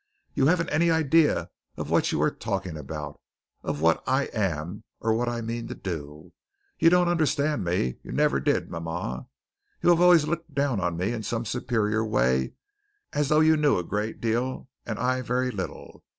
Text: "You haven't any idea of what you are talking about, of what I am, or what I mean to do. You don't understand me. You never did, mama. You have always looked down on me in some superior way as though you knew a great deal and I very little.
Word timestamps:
"You 0.33 0.47
haven't 0.47 0.69
any 0.71 0.89
idea 0.89 1.51
of 1.77 1.91
what 1.91 2.11
you 2.11 2.19
are 2.23 2.31
talking 2.31 2.75
about, 2.75 3.21
of 3.61 3.81
what 3.81 4.03
I 4.07 4.29
am, 4.33 4.83
or 4.99 5.13
what 5.13 5.29
I 5.29 5.41
mean 5.41 5.67
to 5.67 5.75
do. 5.75 6.33
You 6.79 6.89
don't 6.89 7.07
understand 7.07 7.63
me. 7.63 7.99
You 8.01 8.11
never 8.11 8.39
did, 8.39 8.71
mama. 8.71 9.27
You 9.83 9.91
have 9.91 10.01
always 10.01 10.25
looked 10.27 10.55
down 10.55 10.79
on 10.79 10.97
me 10.97 11.11
in 11.13 11.21
some 11.21 11.45
superior 11.45 12.03
way 12.03 12.53
as 13.13 13.29
though 13.29 13.41
you 13.41 13.55
knew 13.55 13.77
a 13.77 13.83
great 13.83 14.19
deal 14.19 14.67
and 14.87 14.97
I 14.97 15.21
very 15.21 15.51
little. 15.51 16.03